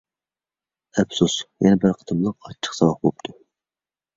[0.99, 3.37] ئەپسۇس، يەنە بىر قېتىملىق ئاچچىق ساۋاق بوپتۇ.